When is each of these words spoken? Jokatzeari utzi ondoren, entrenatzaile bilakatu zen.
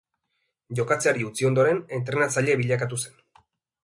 Jokatzeari 0.77 1.27
utzi 1.27 1.45
ondoren, 1.49 1.81
entrenatzaile 1.97 2.57
bilakatu 2.63 2.99
zen. 3.05 3.21